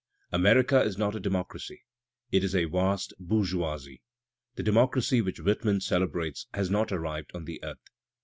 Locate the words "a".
1.15-1.19, 2.55-2.65